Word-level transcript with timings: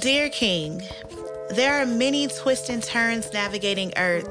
Dear 0.00 0.28
King, 0.30 0.82
there 1.50 1.80
are 1.80 1.86
many 1.86 2.28
twists 2.28 2.68
and 2.68 2.82
turns 2.82 3.32
navigating 3.32 3.92
Earth. 3.96 4.28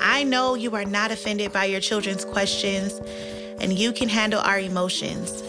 I 0.00 0.24
know 0.24 0.54
you 0.54 0.74
are 0.74 0.84
not 0.84 1.10
offended 1.10 1.52
by 1.52 1.64
your 1.64 1.80
children's 1.80 2.24
questions 2.24 3.00
and 3.60 3.72
you 3.72 3.92
can 3.92 4.08
handle 4.08 4.40
our 4.40 4.58
emotions. 4.58 5.42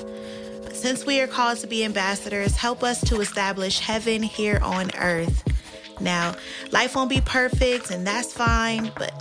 Since 0.72 1.06
we 1.06 1.20
are 1.20 1.28
called 1.28 1.58
to 1.60 1.68
be 1.68 1.84
ambassadors, 1.84 2.56
help 2.56 2.84
us 2.84 3.02
to 3.10 3.20
establish 3.20 3.80
heaven 3.80 4.22
here 4.22 4.60
on 4.62 4.92
earth. 4.98 5.44
Now, 6.00 6.36
life 6.72 6.96
won't 6.96 7.10
be 7.10 7.22
perfect, 7.22 7.90
and 7.92 8.06
that's 8.06 8.32
fine, 8.32 8.92
but 8.98 9.12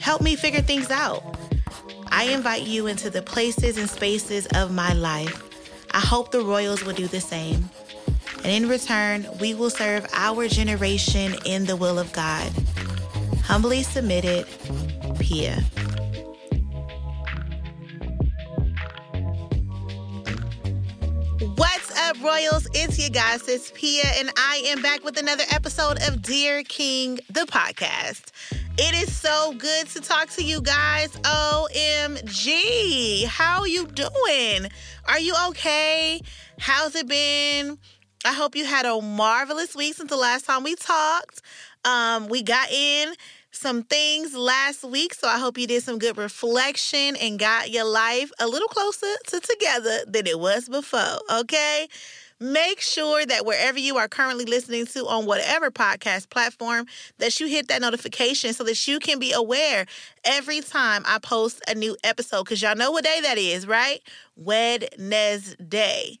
help 0.00 0.20
me 0.22 0.36
figure 0.36 0.62
things 0.62 0.90
out. 0.90 1.38
I 2.08 2.24
invite 2.24 2.62
you 2.62 2.86
into 2.86 3.10
the 3.10 3.22
places 3.22 3.78
and 3.78 3.88
spaces 3.88 4.46
of 4.54 4.72
my 4.72 4.92
life. 4.92 5.42
I 5.92 6.00
hope 6.00 6.30
the 6.30 6.40
Royals 6.40 6.84
will 6.84 6.94
do 6.94 7.06
the 7.06 7.20
same. 7.20 7.70
And 8.42 8.64
in 8.64 8.70
return, 8.70 9.26
we 9.38 9.52
will 9.52 9.68
serve 9.68 10.06
our 10.14 10.48
generation 10.48 11.34
in 11.44 11.66
the 11.66 11.76
will 11.76 11.98
of 11.98 12.10
God. 12.12 12.50
Humbly 13.44 13.82
submitted, 13.82 14.46
Pia. 15.18 15.62
What's 21.56 21.94
up, 21.98 22.16
Royals? 22.22 22.66
It's 22.72 22.98
your 22.98 23.10
guys, 23.10 23.46
it's 23.46 23.70
Pia, 23.74 24.04
and 24.16 24.30
I 24.38 24.62
am 24.68 24.80
back 24.80 25.04
with 25.04 25.18
another 25.18 25.44
episode 25.50 25.98
of 26.08 26.22
Dear 26.22 26.62
King, 26.62 27.18
the 27.28 27.42
podcast. 27.42 28.30
It 28.78 28.94
is 28.94 29.14
so 29.14 29.52
good 29.58 29.86
to 29.88 30.00
talk 30.00 30.30
to 30.30 30.42
you 30.42 30.62
guys. 30.62 31.10
OMG. 31.10 33.26
How 33.26 33.64
you 33.64 33.86
doing? 33.86 34.70
Are 35.06 35.18
you 35.18 35.34
okay? 35.48 36.22
How's 36.58 36.94
it 36.94 37.06
been? 37.06 37.76
I 38.24 38.34
hope 38.34 38.54
you 38.54 38.66
had 38.66 38.84
a 38.84 39.00
marvelous 39.00 39.74
week 39.74 39.94
since 39.94 40.10
the 40.10 40.16
last 40.16 40.44
time 40.44 40.62
we 40.62 40.74
talked. 40.74 41.40
Um, 41.86 42.28
we 42.28 42.42
got 42.42 42.70
in 42.70 43.14
some 43.50 43.82
things 43.82 44.34
last 44.34 44.84
week, 44.84 45.14
so 45.14 45.26
I 45.26 45.38
hope 45.38 45.56
you 45.56 45.66
did 45.66 45.82
some 45.82 45.98
good 45.98 46.18
reflection 46.18 47.16
and 47.16 47.38
got 47.38 47.70
your 47.70 47.84
life 47.84 48.30
a 48.38 48.46
little 48.46 48.68
closer 48.68 49.06
to 49.28 49.40
together 49.40 50.00
than 50.06 50.26
it 50.26 50.38
was 50.38 50.68
before, 50.68 51.18
okay? 51.32 51.88
Make 52.38 52.80
sure 52.80 53.24
that 53.24 53.46
wherever 53.46 53.78
you 53.78 53.96
are 53.96 54.08
currently 54.08 54.44
listening 54.44 54.86
to 54.86 55.06
on 55.06 55.24
whatever 55.24 55.70
podcast 55.70 56.28
platform 56.28 56.86
that 57.18 57.40
you 57.40 57.46
hit 57.48 57.68
that 57.68 57.80
notification 57.80 58.52
so 58.52 58.64
that 58.64 58.86
you 58.86 58.98
can 58.98 59.18
be 59.18 59.32
aware 59.32 59.86
every 60.24 60.60
time 60.60 61.02
I 61.06 61.18
post 61.18 61.62
a 61.68 61.74
new 61.74 61.96
episode 62.04 62.44
cuz 62.44 62.60
y'all 62.62 62.76
know 62.76 62.90
what 62.90 63.04
day 63.04 63.20
that 63.22 63.38
is, 63.38 63.66
right? 63.66 64.00
Wednesday. 64.36 66.18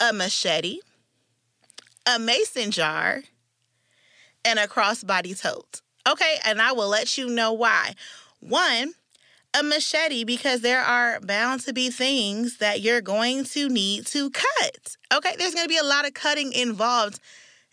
A 0.00 0.12
machete, 0.12 0.78
a 2.06 2.18
mason 2.18 2.70
jar, 2.70 3.22
and 4.44 4.58
a 4.58 4.68
crossbody 4.68 5.38
tote. 5.38 5.82
Okay, 6.08 6.36
and 6.44 6.62
I 6.62 6.72
will 6.72 6.88
let 6.88 7.18
you 7.18 7.28
know 7.28 7.52
why. 7.52 7.94
One, 8.40 8.92
a 9.56 9.62
machete 9.62 10.24
because 10.24 10.60
there 10.60 10.82
are 10.82 11.18
bound 11.20 11.60
to 11.62 11.72
be 11.72 11.90
things 11.90 12.58
that 12.58 12.80
you're 12.80 13.00
going 13.00 13.44
to 13.44 13.68
need 13.68 14.06
to 14.06 14.30
cut. 14.30 14.96
Okay, 15.14 15.34
there's 15.38 15.54
going 15.54 15.64
to 15.64 15.68
be 15.68 15.78
a 15.78 15.84
lot 15.84 16.06
of 16.06 16.14
cutting 16.14 16.52
involved 16.52 17.20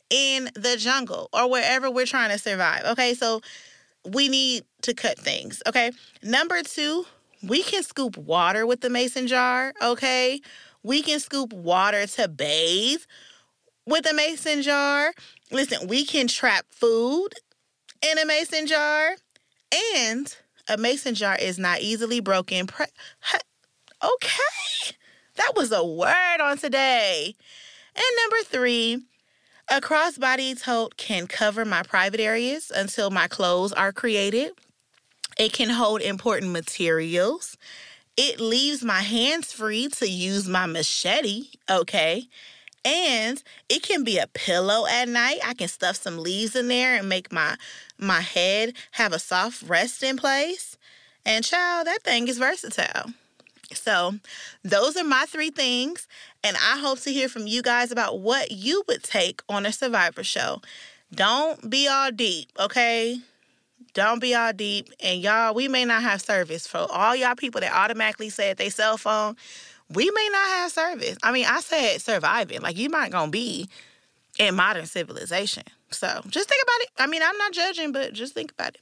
in 0.10 0.50
the 0.56 0.78
jungle 0.78 1.30
or 1.34 1.50
wherever 1.50 1.92
we're 1.92 2.06
trying 2.06 2.30
to 2.30 2.38
survive. 2.38 2.86
Okay, 2.86 3.14
so 3.14 3.42
we 4.10 4.30
need 4.30 4.64
to 4.82 4.94
cut 4.94 5.18
things. 5.18 5.62
Okay, 5.68 5.92
number 6.22 6.62
two, 6.62 7.06
we 7.42 7.64
can 7.64 7.84
scoop 7.84 8.18
water 8.18 8.66
with 8.66 8.82
the 8.82 8.90
mason 8.90 9.28
jar. 9.28 9.74
Okay, 9.82 10.40
we 10.84 11.02
can 11.02 11.20
scoop 11.20 11.52
water 11.52 12.08
to 12.08 12.28
bathe 12.28 13.02
with 13.86 14.10
a 14.10 14.14
mason 14.14 14.62
jar. 14.62 15.14
Listen, 15.52 15.88
we 15.88 16.06
can 16.06 16.28
trap 16.28 16.66
food 16.72 17.30
in 18.02 18.18
a 18.18 18.26
mason 18.26 18.68
jar, 18.68 19.16
and 19.96 20.36
a 20.68 20.78
mason 20.78 21.16
jar 21.16 21.38
is 21.40 21.60
not 21.60 21.82
easily 21.82 22.20
broken. 22.20 22.68
Pre- 22.68 22.86
okay, 24.04 24.96
that 25.36 25.54
was 25.56 25.72
a 25.72 25.86
word 25.86 26.42
on 26.42 26.58
today. 26.58 27.36
And 27.96 28.06
number 28.24 28.44
three, 28.46 29.04
a 29.70 29.82
crossbody 29.82 30.60
tote 30.62 30.98
can 30.98 31.28
cover 31.28 31.66
my 31.66 31.84
private 31.84 32.20
areas 32.20 32.72
until 32.74 33.10
my 33.10 33.28
clothes 33.28 33.72
are 33.74 33.92
created. 33.92 34.52
It 35.38 35.54
can 35.54 35.70
hold 35.70 36.02
important 36.02 36.52
materials. 36.52 37.58
It 38.16 38.40
leaves 38.40 38.84
my 38.84 39.02
hands 39.02 39.52
free 39.52 39.88
to 39.88 40.08
use 40.08 40.48
my 40.48 40.66
machete, 40.68 41.46
okay? 41.70 42.28
And 42.86 43.42
it 43.70 43.82
can 43.84 44.04
be 44.04 44.18
a 44.18 44.28
pillow 44.28 44.86
at 44.86 45.08
night. 45.08 45.40
I 45.46 45.54
can 45.54 45.68
stuff 45.68 45.96
some 45.96 46.18
leaves 46.18 46.56
in 46.56 46.68
there 46.68 46.98
and 46.98 47.08
make 47.08 47.32
my 47.32 47.56
my 47.98 48.22
head 48.22 48.74
have 48.92 49.14
a 49.14 49.20
soft 49.20 49.64
rest 49.64 50.04
in 50.04 50.18
place. 50.18 50.78
And 51.26 51.46
child, 51.46 51.88
that 51.88 52.04
thing 52.04 52.28
is 52.28 52.38
versatile. 52.38 53.12
So, 53.74 54.16
those 54.64 54.98
are 54.98 55.06
my 55.06 55.26
three 55.28 55.50
things. 55.50 56.08
And 56.44 56.58
I 56.58 56.80
hope 56.80 57.00
to 57.02 57.14
hear 57.14 57.30
from 57.30 57.48
you 57.48 57.62
guys 57.62 57.92
about 57.92 58.20
what 58.20 58.52
you 58.52 58.84
would 58.88 59.04
take 59.04 59.42
on 59.48 59.66
a 59.66 59.72
survivor 59.72 60.24
show. 60.24 60.62
Don't 61.14 61.70
be 61.70 61.88
all 61.88 62.12
deep, 62.12 62.50
okay? 62.60 63.20
Don't 63.94 64.20
be 64.20 64.36
all 64.36 64.52
deep. 64.52 64.90
And 65.00 65.22
y'all, 65.22 65.54
we 65.54 65.68
may 65.68 65.86
not 65.86 66.02
have 66.02 66.22
service 66.22 66.68
for 66.68 66.88
all 66.92 67.16
y'all 67.16 67.36
people 67.36 67.62
that 67.62 67.74
automatically 67.74 68.30
said 68.30 68.58
they 68.58 68.70
cell 68.70 68.98
phone 68.98 69.36
we 69.94 70.10
may 70.10 70.30
not 70.32 70.48
have 70.48 70.72
service. 70.72 71.18
I 71.24 71.32
mean, 71.32 71.46
I 71.48 71.60
said 71.62 72.02
surviving. 72.02 72.62
Like 72.62 72.78
you 72.78 72.90
might 72.90 73.12
gonna 73.12 73.32
be 73.32 73.70
in 74.40 74.56
modern 74.56 74.86
civilization. 74.86 75.64
So 75.92 76.22
just 76.28 76.50
think 76.50 76.64
about 76.64 76.82
it. 76.82 76.90
I 77.00 77.08
mean, 77.08 77.22
I'm 77.24 77.38
not 77.38 77.54
judging, 77.54 77.92
but 77.92 78.14
just 78.14 78.34
think 78.34 78.52
about 78.52 78.76
it. 78.76 78.82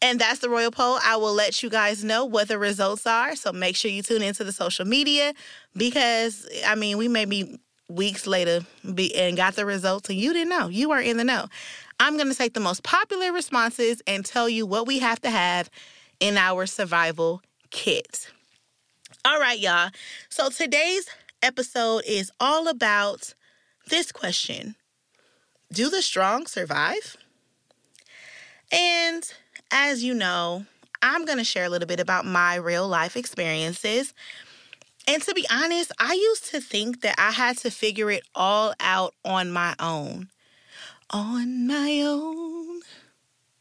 And 0.00 0.20
that's 0.20 0.38
the 0.38 0.48
royal 0.48 0.70
poll. 0.70 0.98
I 1.04 1.16
will 1.16 1.34
let 1.34 1.62
you 1.62 1.70
guys 1.70 2.04
know 2.04 2.24
what 2.24 2.48
the 2.48 2.58
results 2.58 3.06
are. 3.06 3.34
So 3.34 3.52
make 3.52 3.76
sure 3.76 3.90
you 3.90 4.02
tune 4.02 4.22
into 4.22 4.44
the 4.44 4.52
social 4.52 4.84
media 4.84 5.34
because, 5.76 6.48
I 6.66 6.76
mean, 6.76 6.98
we 6.98 7.08
may 7.08 7.24
be 7.24 7.58
weeks 7.88 8.26
later 8.26 8.60
be, 8.94 9.14
and 9.16 9.36
got 9.36 9.56
the 9.56 9.66
results 9.66 10.08
and 10.08 10.18
you 10.18 10.32
didn't 10.32 10.50
know. 10.50 10.68
You 10.68 10.88
weren't 10.88 11.06
in 11.06 11.16
the 11.16 11.24
know. 11.24 11.46
I'm 11.98 12.16
going 12.16 12.28
to 12.28 12.34
take 12.34 12.54
the 12.54 12.60
most 12.60 12.84
popular 12.84 13.32
responses 13.32 14.00
and 14.06 14.24
tell 14.24 14.48
you 14.48 14.66
what 14.66 14.86
we 14.86 15.00
have 15.00 15.20
to 15.22 15.30
have 15.30 15.68
in 16.20 16.36
our 16.36 16.66
survival 16.66 17.42
kit. 17.70 18.30
All 19.24 19.40
right, 19.40 19.58
y'all. 19.58 19.90
So 20.28 20.48
today's 20.48 21.08
episode 21.42 22.04
is 22.06 22.30
all 22.38 22.68
about 22.68 23.34
this 23.88 24.12
question 24.12 24.76
Do 25.72 25.90
the 25.90 26.02
strong 26.02 26.46
survive? 26.46 27.16
And 28.70 29.24
as 29.72 30.04
you 30.04 30.14
know, 30.14 30.66
I'm 31.02 31.24
going 31.24 31.38
to 31.38 31.44
share 31.44 31.64
a 31.64 31.68
little 31.68 31.88
bit 31.88 31.98
about 31.98 32.26
my 32.26 32.54
real 32.54 32.86
life 32.86 33.16
experiences. 33.16 34.14
And 35.08 35.20
to 35.22 35.34
be 35.34 35.46
honest, 35.50 35.90
I 35.98 36.12
used 36.12 36.50
to 36.50 36.60
think 36.60 37.00
that 37.00 37.16
I 37.18 37.32
had 37.32 37.58
to 37.58 37.70
figure 37.70 38.10
it 38.12 38.22
all 38.36 38.72
out 38.78 39.14
on 39.24 39.50
my 39.50 39.74
own. 39.80 40.28
On 41.10 41.66
my 41.66 42.02
own. 42.04 42.82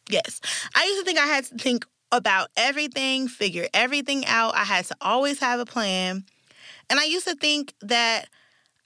Yes, 0.10 0.40
I 0.76 0.86
used 0.86 1.00
to 1.00 1.06
think 1.06 1.20
I 1.20 1.26
had 1.26 1.46
to 1.46 1.56
think 1.56 1.86
about 2.12 2.50
everything, 2.56 3.28
figure 3.28 3.68
everything 3.74 4.26
out. 4.26 4.56
I 4.56 4.64
had 4.64 4.86
to 4.86 4.96
always 5.02 5.40
have 5.40 5.60
a 5.60 5.66
plan. 5.66 6.26
And 6.90 7.00
I 7.00 7.06
used 7.06 7.28
to 7.28 7.36
think 7.36 7.74
that 7.82 8.30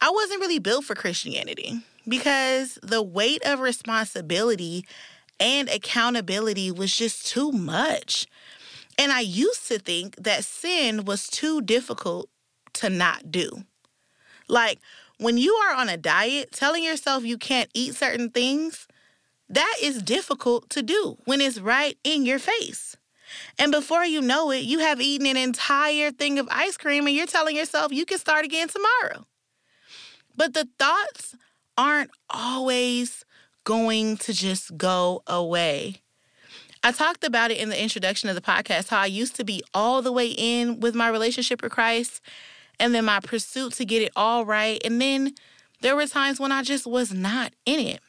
I 0.01 0.09
wasn't 0.09 0.41
really 0.41 0.59
built 0.59 0.85
for 0.85 0.95
Christianity 0.95 1.81
because 2.07 2.79
the 2.81 3.03
weight 3.03 3.43
of 3.45 3.59
responsibility 3.59 4.85
and 5.39 5.69
accountability 5.69 6.71
was 6.71 6.95
just 6.95 7.27
too 7.27 7.51
much. 7.51 8.27
And 8.97 9.11
I 9.11 9.21
used 9.21 9.67
to 9.67 9.79
think 9.79 10.15
that 10.17 10.45
sin 10.45 11.05
was 11.05 11.27
too 11.27 11.61
difficult 11.61 12.29
to 12.73 12.89
not 12.89 13.31
do. 13.31 13.63
Like 14.47 14.79
when 15.17 15.37
you 15.37 15.53
are 15.53 15.75
on 15.75 15.89
a 15.89 15.97
diet, 15.97 16.51
telling 16.51 16.83
yourself 16.83 17.23
you 17.23 17.37
can't 17.37 17.69
eat 17.73 17.95
certain 17.95 18.29
things, 18.29 18.87
that 19.49 19.75
is 19.81 20.01
difficult 20.01 20.69
to 20.71 20.81
do 20.81 21.17
when 21.25 21.41
it's 21.41 21.59
right 21.59 21.97
in 22.03 22.25
your 22.25 22.39
face. 22.39 22.95
And 23.57 23.71
before 23.71 24.05
you 24.05 24.21
know 24.21 24.51
it, 24.51 24.63
you 24.63 24.79
have 24.79 25.01
eaten 25.01 25.27
an 25.27 25.37
entire 25.37 26.11
thing 26.11 26.39
of 26.39 26.47
ice 26.51 26.77
cream 26.77 27.07
and 27.07 27.15
you're 27.15 27.25
telling 27.25 27.55
yourself 27.55 27.91
you 27.91 28.05
can 28.05 28.17
start 28.17 28.45
again 28.45 28.67
tomorrow. 28.67 29.25
But 30.35 30.53
the 30.53 30.67
thoughts 30.79 31.35
aren't 31.77 32.11
always 32.29 33.25
going 33.63 34.17
to 34.17 34.33
just 34.33 34.77
go 34.77 35.23
away. 35.27 36.01
I 36.83 36.91
talked 36.91 37.23
about 37.23 37.51
it 37.51 37.59
in 37.59 37.69
the 37.69 37.81
introduction 37.81 38.27
of 38.27 38.35
the 38.35 38.41
podcast 38.41 38.89
how 38.89 39.01
I 39.01 39.05
used 39.05 39.35
to 39.35 39.43
be 39.43 39.61
all 39.73 40.01
the 40.01 40.11
way 40.11 40.29
in 40.29 40.79
with 40.79 40.95
my 40.95 41.09
relationship 41.09 41.61
with 41.61 41.71
Christ 41.71 42.21
and 42.79 42.95
then 42.95 43.05
my 43.05 43.19
pursuit 43.19 43.73
to 43.73 43.85
get 43.85 44.01
it 44.01 44.11
all 44.15 44.45
right. 44.45 44.81
And 44.83 44.99
then 44.99 45.35
there 45.81 45.95
were 45.95 46.07
times 46.07 46.39
when 46.39 46.51
I 46.51 46.63
just 46.63 46.87
was 46.87 47.13
not 47.13 47.53
in 47.65 47.79
it. 47.79 47.99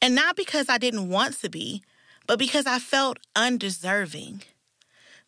And 0.00 0.14
not 0.14 0.36
because 0.36 0.68
I 0.68 0.78
didn't 0.78 1.08
want 1.08 1.40
to 1.40 1.48
be, 1.48 1.82
but 2.28 2.38
because 2.38 2.66
I 2.66 2.78
felt 2.78 3.18
undeserving. 3.34 4.42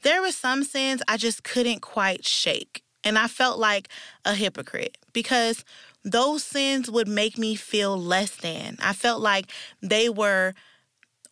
There 0.03 0.21
were 0.21 0.31
some 0.31 0.63
sins 0.63 1.03
I 1.09 1.17
just 1.17 1.43
couldn't 1.43 1.81
quite 1.81 2.25
shake. 2.25 2.85
And 3.03 3.19
I 3.19 3.27
felt 3.27 3.59
like 3.59 3.89
a 4.27 4.35
hypocrite 4.35 4.99
because 5.15 5.65
those 6.05 6.45
sins 6.45 6.91
would 6.91 7.09
make 7.09 7.39
me 7.39 7.55
feel 7.55 7.99
less 7.99 8.37
than. 8.37 8.77
I 8.81 8.93
felt 8.93 9.23
like 9.23 9.51
they 9.81 10.11
were, 10.11 10.53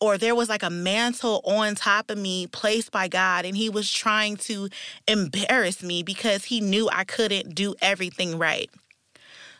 or 0.01 0.17
there 0.17 0.33
was 0.33 0.49
like 0.49 0.63
a 0.63 0.71
mantle 0.71 1.41
on 1.43 1.75
top 1.75 2.09
of 2.09 2.17
me 2.17 2.47
placed 2.47 2.91
by 2.91 3.07
God, 3.07 3.45
and 3.45 3.55
He 3.55 3.69
was 3.69 3.91
trying 3.91 4.37
to 4.37 4.69
embarrass 5.07 5.83
me 5.83 6.01
because 6.01 6.45
He 6.45 6.61
knew 6.61 6.89
I 6.91 7.03
couldn't 7.03 7.53
do 7.53 7.75
everything 7.81 8.39
right. 8.39 8.71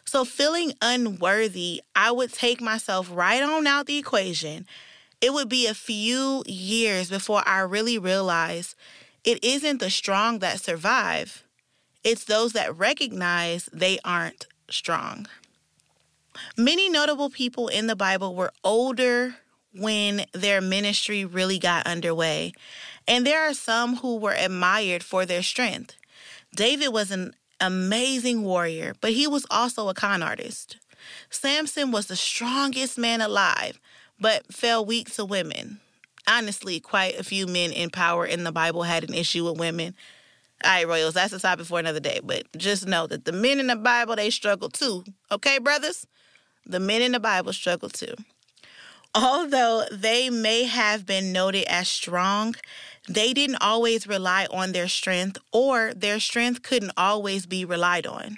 So, 0.05 0.25
feeling 0.25 0.73
unworthy, 0.81 1.83
I 1.95 2.11
would 2.11 2.33
take 2.33 2.61
myself 2.61 3.09
right 3.13 3.43
on 3.43 3.67
out 3.67 3.85
the 3.85 3.97
equation 3.97 4.65
it 5.21 5.33
would 5.33 5.49
be 5.49 5.67
a 5.67 5.73
few 5.73 6.43
years 6.47 7.09
before 7.09 7.43
I 7.45 7.59
really 7.61 7.97
realized 7.97 8.75
it 9.23 9.43
isn't 9.43 9.79
the 9.79 9.89
strong 9.89 10.39
that 10.39 10.61
survive, 10.61 11.43
it's 12.03 12.23
those 12.23 12.53
that 12.53 12.77
recognize 12.77 13.69
they 13.73 13.99
aren't 14.05 14.47
strong. 14.69 15.27
Many 16.57 16.89
notable 16.89 17.29
people 17.29 17.67
in 17.67 17.87
the 17.87 17.95
Bible 17.95 18.33
were 18.35 18.53
older 18.63 19.35
when 19.73 20.25
their 20.33 20.61
ministry 20.61 21.25
really 21.25 21.59
got 21.59 21.85
underway, 21.85 22.53
and 23.07 23.25
there 23.25 23.41
are 23.41 23.53
some 23.53 23.97
who 23.97 24.17
were 24.17 24.33
admired 24.33 25.03
for 25.03 25.25
their 25.25 25.43
strength. 25.43 25.95
David 26.55 26.89
was 26.89 27.11
an 27.11 27.33
amazing 27.59 28.43
warrior, 28.43 28.93
but 29.01 29.11
he 29.11 29.27
was 29.27 29.45
also 29.51 29.89
a 29.89 29.93
con 29.93 30.23
artist. 30.23 30.77
Samson 31.29 31.91
was 31.91 32.07
the 32.07 32.15
strongest 32.15 32.97
man 32.97 33.21
alive, 33.21 33.79
but 34.19 34.53
fell 34.53 34.85
weak 34.85 35.13
to 35.15 35.25
women. 35.25 35.79
Honestly, 36.27 36.79
quite 36.79 37.17
a 37.19 37.23
few 37.23 37.47
men 37.47 37.71
in 37.71 37.89
power 37.89 38.25
in 38.25 38.43
the 38.43 38.51
Bible 38.51 38.83
had 38.83 39.03
an 39.03 39.13
issue 39.13 39.45
with 39.45 39.59
women. 39.59 39.95
All 40.63 40.71
right, 40.71 40.87
Royals, 40.87 41.13
that's 41.13 41.33
a 41.33 41.39
topic 41.39 41.65
for 41.65 41.79
another 41.79 42.01
day, 42.01 42.19
but 42.23 42.43
just 42.57 42.85
know 42.85 43.07
that 43.07 43.25
the 43.25 43.31
men 43.31 43.59
in 43.59 43.67
the 43.67 43.75
Bible, 43.75 44.15
they 44.15 44.29
struggle 44.29 44.69
too. 44.69 45.03
Okay, 45.31 45.57
brothers? 45.57 46.05
The 46.65 46.79
men 46.79 47.01
in 47.01 47.13
the 47.13 47.19
Bible 47.19 47.53
struggle 47.53 47.89
too. 47.89 48.13
Although 49.15 49.85
they 49.91 50.29
may 50.29 50.65
have 50.65 51.05
been 51.05 51.31
noted 51.31 51.65
as 51.67 51.87
strong, 51.87 52.55
they 53.07 53.33
didn't 53.33 53.61
always 53.61 54.05
rely 54.05 54.47
on 54.51 54.71
their 54.71 54.87
strength, 54.87 55.39
or 55.51 55.93
their 55.95 56.19
strength 56.19 56.61
couldn't 56.61 56.91
always 56.95 57.47
be 57.47 57.65
relied 57.65 58.05
on. 58.05 58.37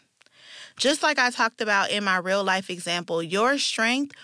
Just 0.77 1.03
like 1.03 1.19
I 1.19 1.29
talked 1.29 1.59
about 1.59 1.91
in 1.91 2.05
my 2.05 2.17
real 2.17 2.43
life 2.43 2.69
example, 2.69 3.21
your 3.21 3.57
strength 3.57 4.15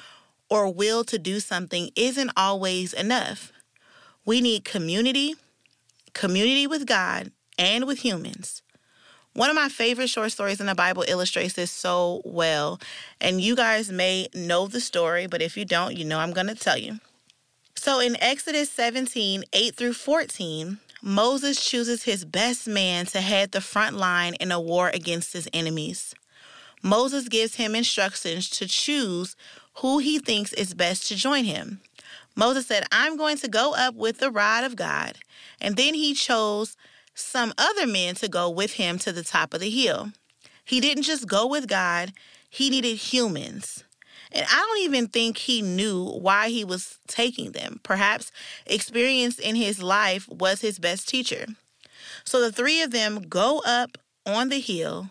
or 0.49 0.71
will 0.71 1.03
to 1.05 1.19
do 1.19 1.39
something 1.39 1.89
isn't 1.95 2.31
always 2.37 2.93
enough. 2.93 3.51
We 4.25 4.41
need 4.41 4.65
community, 4.65 5.35
community 6.13 6.67
with 6.67 6.85
God 6.85 7.31
and 7.57 7.85
with 7.85 7.99
humans. 7.99 8.61
One 9.33 9.49
of 9.49 9.55
my 9.55 9.69
favorite 9.69 10.09
short 10.09 10.31
stories 10.31 10.59
in 10.59 10.65
the 10.65 10.73
Bible 10.73 11.05
illustrates 11.07 11.53
this 11.53 11.69
so 11.69 12.21
well. 12.25 12.79
And 13.21 13.39
you 13.39 13.55
guys 13.55 13.91
may 13.91 14.27
know 14.33 14.67
the 14.67 14.81
story, 14.81 15.27
but 15.27 15.43
if 15.43 15.55
you 15.55 15.63
don't, 15.63 15.95
you 15.95 16.05
know 16.05 16.19
I'm 16.19 16.33
going 16.33 16.47
to 16.47 16.55
tell 16.55 16.77
you. 16.77 16.99
So 17.75 17.99
in 17.99 18.21
Exodus 18.21 18.71
17 18.71 19.43
8 19.53 19.75
through 19.75 19.93
14, 19.93 20.79
Moses 21.03 21.63
chooses 21.63 22.03
his 22.03 22.25
best 22.25 22.67
man 22.67 23.05
to 23.05 23.21
head 23.21 23.51
the 23.51 23.61
front 23.61 23.95
line 23.95 24.33
in 24.35 24.51
a 24.51 24.59
war 24.59 24.89
against 24.91 25.33
his 25.33 25.47
enemies. 25.53 26.15
Moses 26.81 27.27
gives 27.29 27.55
him 27.55 27.75
instructions 27.75 28.49
to 28.49 28.67
choose 28.67 29.35
who 29.79 29.99
he 29.99 30.19
thinks 30.19 30.53
is 30.53 30.73
best 30.73 31.07
to 31.07 31.15
join 31.15 31.43
him. 31.43 31.81
Moses 32.35 32.67
said, 32.67 32.85
I'm 32.91 33.17
going 33.17 33.37
to 33.37 33.47
go 33.47 33.73
up 33.73 33.95
with 33.95 34.19
the 34.19 34.31
rod 34.31 34.63
of 34.63 34.75
God. 34.75 35.17
And 35.59 35.75
then 35.75 35.93
he 35.93 36.13
chose 36.13 36.77
some 37.15 37.53
other 37.57 37.87
men 37.87 38.15
to 38.15 38.27
go 38.27 38.49
with 38.49 38.73
him 38.73 38.99
to 38.99 39.11
the 39.11 39.23
top 39.23 39.53
of 39.53 39.59
the 39.59 39.69
hill. 39.69 40.11
He 40.63 40.79
didn't 40.79 41.03
just 41.03 41.27
go 41.27 41.47
with 41.47 41.67
God, 41.67 42.13
he 42.49 42.69
needed 42.69 42.95
humans. 42.97 43.83
And 44.31 44.45
I 44.49 44.55
don't 44.55 44.83
even 44.83 45.07
think 45.07 45.37
he 45.37 45.61
knew 45.61 46.05
why 46.05 46.49
he 46.49 46.63
was 46.65 46.99
taking 47.07 47.53
them. 47.53 47.79
Perhaps 47.81 48.31
experience 48.65 49.39
in 49.39 49.55
his 49.55 49.81
life 49.81 50.27
was 50.27 50.61
his 50.61 50.79
best 50.79 51.07
teacher. 51.07 51.45
So 52.25 52.41
the 52.41 52.51
three 52.51 52.81
of 52.81 52.91
them 52.91 53.21
go 53.29 53.61
up 53.65 53.97
on 54.25 54.49
the 54.49 54.59
hill 54.59 55.09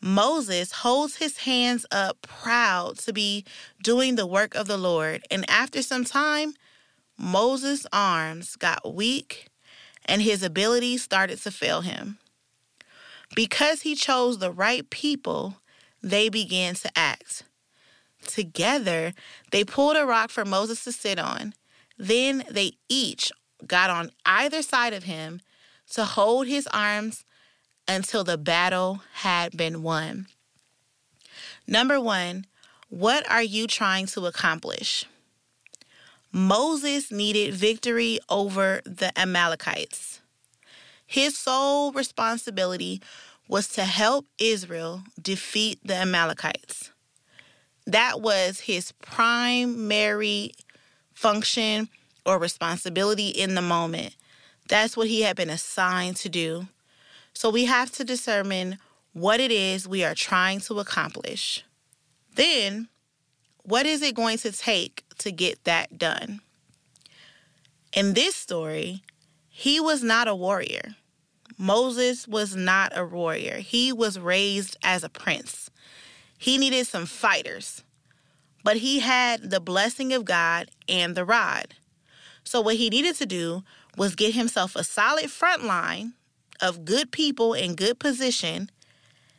Moses 0.00 0.72
holds 0.72 1.16
his 1.16 1.38
hands 1.38 1.84
up, 1.90 2.22
proud 2.22 2.98
to 2.98 3.12
be 3.12 3.44
doing 3.82 4.16
the 4.16 4.26
work 4.26 4.54
of 4.54 4.66
the 4.66 4.78
Lord. 4.78 5.22
And 5.30 5.48
after 5.48 5.82
some 5.82 6.04
time, 6.04 6.54
Moses' 7.18 7.86
arms 7.92 8.56
got 8.56 8.94
weak 8.94 9.48
and 10.06 10.22
his 10.22 10.42
ability 10.42 10.96
started 10.98 11.38
to 11.42 11.50
fail 11.50 11.82
him. 11.82 12.18
Because 13.34 13.82
he 13.82 13.94
chose 13.94 14.38
the 14.38 14.50
right 14.50 14.88
people, 14.88 15.56
they 16.02 16.28
began 16.28 16.74
to 16.76 16.90
act. 16.96 17.44
Together, 18.26 19.12
they 19.50 19.64
pulled 19.64 19.96
a 19.96 20.06
rock 20.06 20.30
for 20.30 20.44
Moses 20.44 20.82
to 20.84 20.92
sit 20.92 21.18
on. 21.18 21.54
Then 21.98 22.44
they 22.50 22.72
each 22.88 23.30
got 23.66 23.90
on 23.90 24.10
either 24.24 24.62
side 24.62 24.94
of 24.94 25.04
him 25.04 25.40
to 25.92 26.04
hold 26.04 26.46
his 26.46 26.66
arms 26.68 27.24
until 27.86 28.24
the 28.24 28.38
battle 28.38 29.02
had 29.14 29.56
been 29.56 29.82
won. 29.82 30.26
Number 31.66 32.00
one, 32.00 32.46
what 32.88 33.28
are 33.30 33.42
you 33.42 33.66
trying 33.66 34.06
to 34.06 34.26
accomplish? 34.26 35.04
Moses 36.32 37.10
needed 37.10 37.54
victory 37.54 38.20
over 38.28 38.80
the 38.84 39.16
Amalekites. 39.18 40.20
His 41.06 41.36
sole 41.36 41.92
responsibility 41.92 43.02
was 43.48 43.66
to 43.68 43.84
help 43.84 44.26
Israel 44.38 45.02
defeat 45.20 45.80
the 45.84 45.96
Amalekites. 45.96 46.92
That 47.86 48.20
was 48.20 48.60
his 48.60 48.92
primary 48.92 50.52
function 51.14 51.88
or 52.24 52.38
responsibility 52.38 53.28
in 53.28 53.56
the 53.56 53.62
moment. 53.62 54.14
That's 54.68 54.96
what 54.96 55.08
he 55.08 55.22
had 55.22 55.34
been 55.34 55.50
assigned 55.50 56.16
to 56.18 56.28
do. 56.28 56.68
So 57.40 57.48
we 57.48 57.64
have 57.64 57.90
to 57.92 58.04
determine 58.04 58.76
what 59.14 59.40
it 59.40 59.50
is 59.50 59.88
we 59.88 60.04
are 60.04 60.14
trying 60.14 60.60
to 60.60 60.78
accomplish. 60.78 61.64
Then, 62.34 62.90
what 63.62 63.86
is 63.86 64.02
it 64.02 64.14
going 64.14 64.36
to 64.36 64.52
take 64.52 65.04
to 65.20 65.32
get 65.32 65.64
that 65.64 65.96
done? 65.96 66.42
In 67.94 68.12
this 68.12 68.36
story, 68.36 69.02
he 69.48 69.80
was 69.80 70.02
not 70.02 70.28
a 70.28 70.34
warrior. 70.34 70.96
Moses 71.56 72.28
was 72.28 72.54
not 72.54 72.92
a 72.94 73.06
warrior. 73.06 73.56
He 73.60 73.90
was 73.90 74.18
raised 74.18 74.76
as 74.82 75.02
a 75.02 75.08
prince. 75.08 75.70
He 76.36 76.58
needed 76.58 76.88
some 76.88 77.06
fighters, 77.06 77.82
but 78.62 78.76
he 78.76 79.00
had 79.00 79.48
the 79.48 79.60
blessing 79.60 80.12
of 80.12 80.26
God 80.26 80.70
and 80.86 81.14
the 81.14 81.24
rod. 81.24 81.74
So, 82.44 82.60
what 82.60 82.76
he 82.76 82.90
needed 82.90 83.16
to 83.16 83.24
do 83.24 83.64
was 83.96 84.14
get 84.14 84.34
himself 84.34 84.76
a 84.76 84.84
solid 84.84 85.30
front 85.30 85.64
line 85.64 86.12
of 86.60 86.84
good 86.84 87.10
people 87.12 87.54
in 87.54 87.74
good 87.74 87.98
position, 87.98 88.70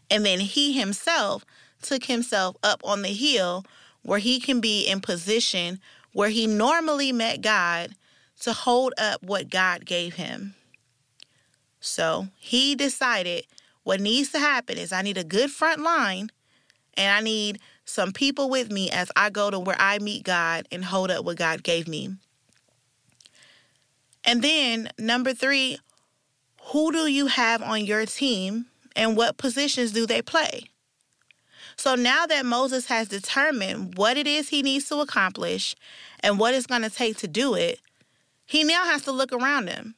and 0.10 0.26
then 0.26 0.40
he 0.40 0.74
himself 0.74 1.46
took 1.82 2.06
himself 2.06 2.56
up 2.64 2.82
on 2.84 3.02
the 3.02 3.10
hill 3.10 3.66
where 4.04 4.20
he 4.20 4.40
can 4.40 4.60
be 4.60 4.88
in 4.88 5.02
position 5.02 5.80
where 6.14 6.30
he 6.30 6.48
normally 6.48 7.12
met 7.12 7.42
God 7.42 7.96
to 8.42 8.54
hold 8.54 8.94
up 8.98 9.24
what 9.24 9.50
God 9.50 9.86
gave 9.86 10.16
him. 10.16 10.56
So 11.80 12.28
he 12.38 12.76
decided 12.76 13.46
what 13.84 14.00
needs 14.00 14.32
to 14.32 14.40
happen 14.40 14.78
is 14.78 14.92
I 14.92 15.02
need 15.02 15.18
a 15.18 15.24
good 15.24 15.50
front 15.50 15.82
line 15.82 16.30
and 16.96 17.16
I 17.16 17.22
need 17.22 17.60
some 17.86 18.12
people 18.12 18.50
with 18.50 18.72
me 18.72 18.90
as 18.90 19.12
I 19.16 19.30
go 19.30 19.50
to 19.50 19.60
where 19.60 19.76
I 19.80 20.00
meet 20.00 20.24
God 20.24 20.68
and 20.72 20.86
hold 20.86 21.12
up 21.12 21.26
what 21.26 21.38
God 21.38 21.64
gave 21.64 21.88
me. 21.88 22.16
And 24.24 24.44
then, 24.44 24.90
number 25.00 25.34
three, 25.34 25.80
who 26.66 26.92
do 26.92 27.08
you 27.08 27.28
have 27.28 27.62
on 27.62 27.86
your 27.86 28.06
team 28.06 28.68
and 28.96 29.18
what 29.18 29.38
positions 29.38 29.92
do 29.92 30.06
they 30.06 30.22
play? 30.22 30.64
So 31.76 31.96
now 31.96 32.26
that 32.26 32.46
Moses 32.46 32.86
has 32.88 33.08
determined 33.08 33.98
what 33.98 34.18
it 34.18 34.28
is 34.28 34.50
he 34.50 34.62
needs 34.62 34.88
to 34.90 35.00
accomplish 35.00 35.76
and 36.22 36.38
what 36.38 36.54
it's 36.54 36.68
going 36.68 36.84
to 36.84 36.90
take 36.90 37.18
to 37.18 37.28
do 37.28 37.56
it, 37.56 37.80
he 38.46 38.64
now 38.64 38.86
has 38.86 39.04
to 39.04 39.12
look 39.12 39.34
around 39.34 39.68
him. 39.68 39.96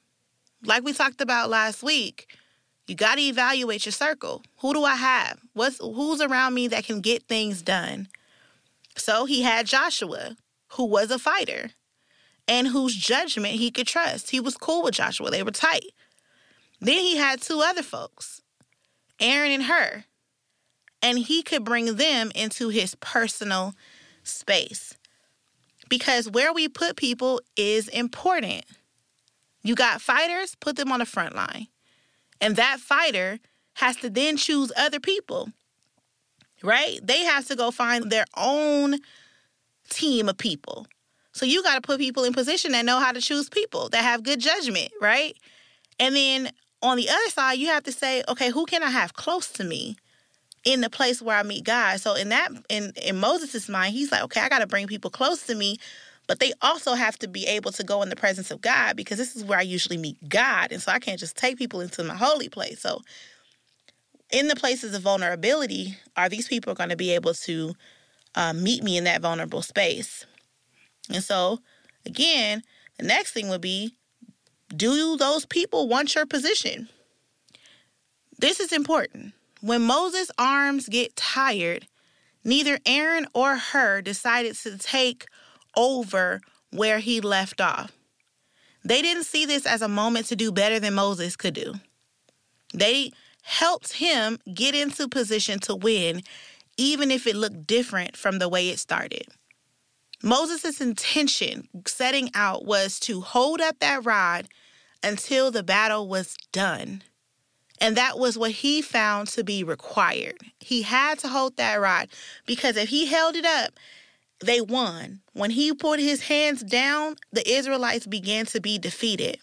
Like 0.66 0.84
we 0.84 0.94
talked 0.94 1.20
about 1.20 1.50
last 1.50 1.84
week, 1.84 2.28
you 2.88 2.96
got 2.96 3.16
to 3.16 3.22
evaluate 3.22 3.86
your 3.86 3.92
circle. 3.92 4.44
Who 4.60 4.74
do 4.74 4.84
I 4.84 4.96
have? 4.96 5.40
What's 5.54 5.80
who's 5.80 6.22
around 6.22 6.54
me 6.54 6.68
that 6.70 6.86
can 6.86 7.02
get 7.02 7.24
things 7.24 7.62
done? 7.62 8.08
So 8.96 9.26
he 9.26 9.42
had 9.42 9.66
Joshua, 9.66 10.38
who 10.70 10.86
was 10.86 11.12
a 11.12 11.20
fighter 11.20 11.72
and 12.48 12.68
whose 12.68 12.96
judgment 12.96 13.56
he 13.56 13.72
could 13.72 13.88
trust. 13.88 14.32
He 14.32 14.40
was 14.40 14.58
cool 14.58 14.84
with 14.84 14.96
Joshua. 14.96 15.32
They 15.32 15.44
were 15.44 15.52
tight. 15.52 15.92
Then 16.84 17.00
he 17.00 17.16
had 17.16 17.42
two 17.42 17.62
other 17.62 17.82
folks, 17.82 18.42
Aaron 19.18 19.52
and 19.52 19.64
Hur, 19.64 20.04
and 21.02 21.18
he 21.18 21.42
could 21.42 21.64
bring 21.64 21.96
them 21.96 22.30
into 22.36 22.68
his 22.68 22.96
personal 22.96 23.74
space 24.24 24.96
because 25.88 26.30
where 26.30 26.52
we 26.52 26.68
put 26.68 26.98
people 26.98 27.40
is 27.56 27.88
important. 27.88 28.66
You 29.64 29.76
got 29.76 30.02
fighters, 30.02 30.56
put 30.56 30.76
them 30.76 30.92
on 30.92 31.00
the 31.00 31.06
front 31.06 31.36
line. 31.36 31.68
And 32.42 32.58
that 32.58 32.80
fighter 32.82 33.40
has 33.76 33.96
to 33.98 34.10
then 34.10 34.36
choose 34.36 34.72
other 34.76 35.00
people, 35.00 35.52
right? 36.62 37.00
They 37.02 37.24
have 37.24 37.48
to 37.48 37.56
go 37.56 37.72
find 37.72 38.12
their 38.12 38.26
own 38.36 38.98
team 39.90 40.28
of 40.28 40.38
people. 40.38 40.86
So 41.32 41.46
you 41.46 41.64
got 41.64 41.76
to 41.76 41.82
put 41.82 42.00
people 42.00 42.26
in 42.26 42.34
position 42.34 42.74
that 42.74 42.84
know 42.84 43.00
how 43.00 43.14
to 43.14 43.22
choose 43.22 43.48
people, 43.48 43.88
that 43.90 44.04
have 44.04 44.24
good 44.24 44.42
judgment, 44.42 44.92
right? 45.00 45.38
And 46.00 46.16
then 46.16 46.52
on 46.84 46.98
the 46.98 47.10
other 47.10 47.30
side, 47.30 47.54
you 47.54 47.68
have 47.68 47.84
to 47.84 47.92
say, 47.92 48.24
okay, 48.28 48.52
who 48.52 48.66
can 48.66 48.84
I 48.84 48.92
have 48.92 49.14
close 49.14 49.50
to 49.54 49.64
me? 49.64 49.98
in 50.66 50.82
the 50.82 50.90
place 50.90 51.22
where 51.22 51.38
I 51.38 51.44
meet 51.44 51.64
God. 51.64 52.00
So 52.00 52.16
in 52.16 52.30
that 52.30 52.50
in 52.70 52.94
in 53.04 53.18
Moses' 53.20 53.68
mind, 53.68 53.94
he's 53.94 54.12
like, 54.12 54.24
okay, 54.24 54.42
I 54.42 54.50
got 54.50 54.60
to 54.60 54.68
bring 54.68 54.88
people 54.88 55.12
close 55.12 55.46
to 55.48 55.56
me, 55.56 55.78
but 56.28 56.40
they 56.40 56.54
also 56.62 56.94
have 56.94 57.18
to 57.20 57.28
be 57.28 57.46
able 57.46 57.72
to 57.74 57.84
go 57.84 58.02
in 58.02 58.10
the 58.10 58.16
presence 58.16 58.52
of 58.52 58.62
God 58.62 58.96
because 58.96 59.18
this 59.18 59.36
is 59.36 59.44
where 59.44 59.60
I 59.60 59.64
usually 59.64 59.98
meet 59.98 60.18
God, 60.30 60.72
and 60.72 60.82
so 60.82 60.92
I 60.92 61.00
can't 61.00 61.20
just 61.20 61.36
take 61.36 61.58
people 61.58 61.82
into 61.82 62.04
my 62.04 62.16
holy 62.16 62.50
place. 62.50 62.80
So 62.80 63.02
in 64.32 64.48
the 64.48 64.56
places 64.56 64.96
of 64.96 65.02
vulnerability, 65.02 65.98
are 66.16 66.30
these 66.30 66.48
people 66.48 66.74
going 66.74 66.90
to 66.90 66.96
be 66.96 67.12
able 67.12 67.34
to 67.34 67.74
uh, 68.36 68.54
meet 68.54 68.84
me 68.84 68.98
in 68.98 69.04
that 69.04 69.22
vulnerable 69.22 69.62
space? 69.62 70.26
And 71.10 71.24
so 71.24 71.60
again, 72.06 72.64
the 72.98 73.06
next 73.06 73.32
thing 73.32 73.50
would 73.50 73.62
be, 73.62 73.94
do 74.76 75.18
those 75.18 75.46
people 75.46 75.88
want 75.88 76.16
your 76.16 76.26
position? 76.26 76.90
This 78.40 78.60
is 78.60 78.72
important 78.72 79.34
when 79.62 79.82
Moses' 79.82 80.32
arms 80.38 80.90
get 80.90 81.16
tired, 81.16 81.88
neither 82.44 82.80
Aaron 82.86 83.28
or 83.34 83.56
Hur 83.56 84.02
decided 84.02 84.56
to 84.58 84.78
take 84.78 85.26
over 85.78 86.42
where 86.72 87.00
he 87.00 87.22
left 87.22 87.62
off. 87.62 87.92
They 88.84 89.02
didn't 89.02 89.24
see 89.24 89.46
this 89.46 89.66
as 89.66 89.82
a 89.82 89.88
moment 89.88 90.26
to 90.28 90.36
do 90.36 90.52
better 90.52 90.80
than 90.80 90.96
Moses 90.96 91.36
could 91.36 91.54
do. 91.54 91.76
They 92.74 93.12
helped 93.44 93.94
him 93.94 94.40
get 94.54 94.76
into 94.76 95.08
position 95.08 95.60
to 95.60 95.76
win, 95.76 96.24
even 96.78 97.12
if 97.12 97.28
it 97.28 97.36
looked 97.36 97.66
different 97.66 98.18
from 98.18 98.40
the 98.40 98.50
way 98.50 98.70
it 98.70 98.80
started. 98.80 99.28
Moses' 100.22 100.82
intention 100.82 101.68
setting 101.86 102.30
out 102.34 102.66
was 102.66 103.00
to 103.02 103.22
hold 103.22 103.62
up 103.62 103.80
that 103.80 104.06
rod 104.06 104.48
until 105.04 105.52
the 105.52 105.64
battle 105.64 106.08
was 106.08 106.36
done. 106.52 107.04
And 107.82 107.98
that 107.98 108.18
was 108.18 108.38
what 108.38 108.52
he 108.52 108.82
found 108.82 109.28
to 109.30 109.44
be 109.44 109.64
required. 109.64 110.38
He 110.60 110.84
had 110.84 111.20
to 111.20 111.28
hold 111.28 111.58
that 111.58 111.76
rod 111.76 112.08
because 112.46 112.78
if 112.78 112.90
he 112.90 113.08
held 113.08 113.36
it 113.36 113.46
up, 113.46 113.74
they 114.40 114.62
won. 114.62 115.22
When 115.34 115.52
he 115.52 115.74
put 115.74 116.00
his 116.00 116.24
hands 116.24 116.64
down, 116.64 117.16
the 117.32 117.50
Israelites 117.50 118.08
began 118.08 118.46
to 118.48 118.62
be 118.62 118.78
defeated. 118.78 119.40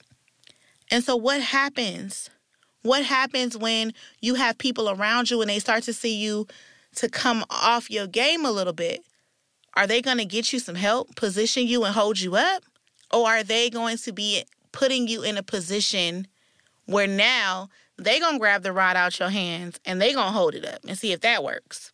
And 0.90 1.04
so, 1.04 1.16
what 1.16 1.40
happens? 1.40 2.30
What 2.82 3.04
happens 3.04 3.56
when 3.56 3.92
you 4.20 4.34
have 4.36 4.58
people 4.58 4.88
around 4.88 5.30
you 5.30 5.40
and 5.40 5.50
they 5.50 5.58
start 5.58 5.82
to 5.84 5.92
see 5.92 6.16
you 6.16 6.46
to 6.96 7.08
come 7.08 7.44
off 7.50 7.90
your 7.90 8.06
game 8.06 8.44
a 8.44 8.50
little 8.50 8.72
bit? 8.72 9.04
Are 9.76 9.86
they 9.86 10.02
going 10.02 10.18
to 10.18 10.24
get 10.24 10.52
you 10.52 10.58
some 10.58 10.74
help, 10.74 11.14
position 11.14 11.66
you, 11.66 11.84
and 11.84 11.94
hold 11.94 12.18
you 12.18 12.36
up? 12.36 12.64
Or 13.12 13.28
are 13.28 13.42
they 13.42 13.70
going 13.70 13.98
to 13.98 14.12
be 14.12 14.44
putting 14.72 15.08
you 15.08 15.22
in 15.22 15.36
a 15.36 15.42
position 15.42 16.26
where 16.86 17.06
now 17.06 17.68
they 17.96 18.18
gonna 18.18 18.38
grab 18.38 18.62
the 18.62 18.72
rod 18.72 18.96
out 18.96 19.18
your 19.18 19.30
hands 19.30 19.78
and 19.84 20.00
they 20.00 20.12
gonna 20.12 20.32
hold 20.32 20.54
it 20.54 20.64
up 20.64 20.84
and 20.86 20.98
see 20.98 21.12
if 21.12 21.20
that 21.20 21.44
works. 21.44 21.92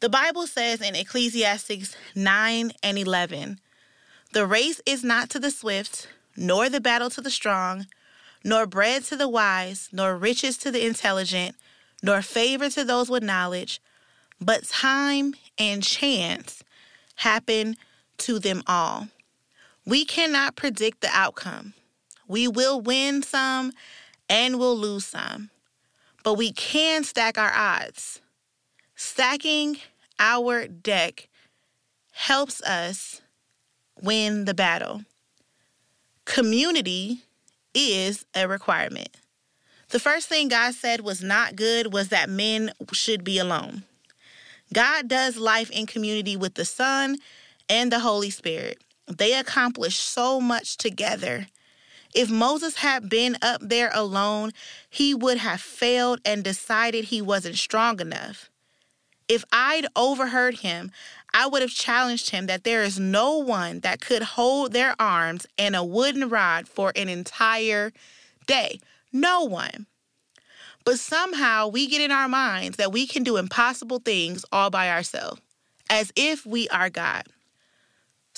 The 0.00 0.08
Bible 0.08 0.46
says 0.46 0.80
in 0.80 0.94
Ecclesiastes 0.94 1.96
9 2.14 2.72
and 2.82 2.98
11, 2.98 3.60
the 4.32 4.46
race 4.46 4.80
is 4.86 5.02
not 5.02 5.28
to 5.30 5.38
the 5.38 5.50
swift, 5.50 6.08
nor 6.36 6.68
the 6.68 6.80
battle 6.80 7.10
to 7.10 7.20
the 7.20 7.30
strong, 7.30 7.86
nor 8.44 8.66
bread 8.66 9.04
to 9.04 9.16
the 9.16 9.28
wise, 9.28 9.88
nor 9.92 10.16
riches 10.16 10.56
to 10.58 10.70
the 10.70 10.86
intelligent, 10.86 11.56
nor 12.02 12.22
favor 12.22 12.70
to 12.70 12.84
those 12.84 13.10
with 13.10 13.22
knowledge, 13.22 13.82
but 14.40 14.68
time 14.68 15.34
and 15.58 15.82
chance 15.82 16.62
happen 17.16 17.76
to 18.18 18.38
them 18.38 18.62
all. 18.66 19.08
We 19.90 20.04
cannot 20.04 20.54
predict 20.54 21.00
the 21.00 21.10
outcome. 21.12 21.74
We 22.28 22.46
will 22.46 22.80
win 22.80 23.24
some 23.24 23.72
and 24.28 24.56
we'll 24.56 24.76
lose 24.76 25.04
some. 25.04 25.50
But 26.22 26.34
we 26.34 26.52
can 26.52 27.02
stack 27.02 27.36
our 27.36 27.52
odds. 27.52 28.20
Stacking 28.94 29.78
our 30.20 30.68
deck 30.68 31.28
helps 32.12 32.62
us 32.62 33.20
win 34.00 34.44
the 34.44 34.54
battle. 34.54 35.02
Community 36.24 37.24
is 37.74 38.24
a 38.32 38.46
requirement. 38.46 39.16
The 39.88 39.98
first 39.98 40.28
thing 40.28 40.46
God 40.46 40.74
said 40.74 41.00
was 41.00 41.20
not 41.20 41.56
good 41.56 41.92
was 41.92 42.10
that 42.10 42.30
men 42.30 42.70
should 42.92 43.24
be 43.24 43.38
alone. 43.38 43.82
God 44.72 45.08
does 45.08 45.36
life 45.36 45.68
in 45.70 45.86
community 45.86 46.36
with 46.36 46.54
the 46.54 46.64
Son 46.64 47.16
and 47.68 47.90
the 47.90 47.98
Holy 47.98 48.30
Spirit. 48.30 48.84
They 49.16 49.34
accomplished 49.34 50.00
so 50.00 50.40
much 50.40 50.76
together 50.76 51.46
if 52.14 52.28
Moses 52.28 52.76
had 52.76 53.08
been 53.08 53.36
up 53.40 53.60
there 53.62 53.90
alone, 53.94 54.50
he 54.88 55.14
would 55.14 55.38
have 55.38 55.60
failed 55.60 56.20
and 56.24 56.42
decided 56.42 57.06
he 57.06 57.22
wasn't 57.22 57.56
strong 57.56 58.00
enough. 58.00 58.50
If 59.28 59.44
I'd 59.52 59.86
overheard 59.94 60.58
him, 60.58 60.90
I 61.32 61.46
would 61.46 61.62
have 61.62 61.70
challenged 61.70 62.30
him 62.30 62.46
that 62.46 62.64
there 62.64 62.82
is 62.82 62.98
no 62.98 63.38
one 63.38 63.80
that 63.80 64.00
could 64.00 64.22
hold 64.22 64.72
their 64.72 64.96
arms 65.00 65.46
and 65.56 65.76
a 65.76 65.84
wooden 65.84 66.28
rod 66.28 66.66
for 66.66 66.92
an 66.96 67.08
entire 67.08 67.92
day. 68.46 68.80
No 69.12 69.44
one. 69.44 69.86
But 70.84 70.98
somehow 70.98 71.68
we 71.68 71.86
get 71.86 72.00
in 72.00 72.10
our 72.10 72.28
minds 72.28 72.76
that 72.78 72.90
we 72.90 73.06
can 73.06 73.22
do 73.22 73.36
impossible 73.36 74.00
things 74.00 74.44
all 74.50 74.70
by 74.70 74.90
ourselves, 74.90 75.40
as 75.88 76.12
if 76.16 76.44
we 76.44 76.68
are 76.70 76.90
God. 76.90 77.22